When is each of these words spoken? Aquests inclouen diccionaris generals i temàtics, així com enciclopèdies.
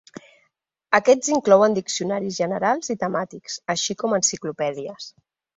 Aquests 0.99 1.29
inclouen 1.33 1.77
diccionaris 1.77 2.39
generals 2.43 2.91
i 2.97 2.97
temàtics, 3.05 3.61
així 3.75 4.01
com 4.03 4.21
enciclopèdies. 4.21 5.13